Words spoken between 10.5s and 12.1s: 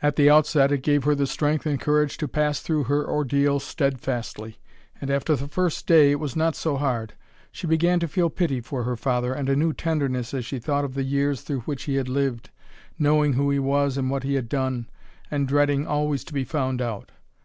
thought of the years through which he had